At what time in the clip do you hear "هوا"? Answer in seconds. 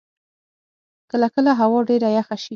1.59-1.79